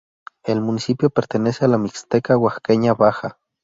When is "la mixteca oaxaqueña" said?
1.67-2.95